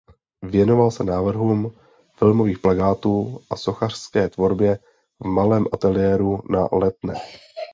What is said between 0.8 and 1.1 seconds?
se